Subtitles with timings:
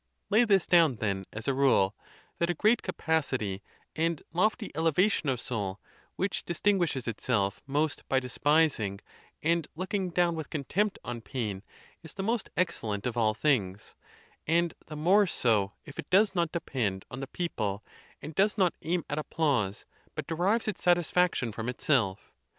[0.31, 1.95] Lay this down, then, as a rule,
[2.39, 3.61] that a great ca pacity,
[3.95, 5.79] and lofty elevation of soul,
[6.15, 8.99] which distinguishes it self most by despising
[9.43, 11.61] and looking down with contempt on pain,
[12.01, 13.93] is the most excellent of all things,
[14.47, 17.83] and the more so if it does not depend on the people
[18.23, 22.31] and does not aim at applause, but derives its satisfaction from itself.